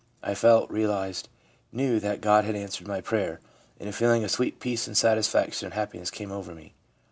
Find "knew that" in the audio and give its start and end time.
1.71-2.21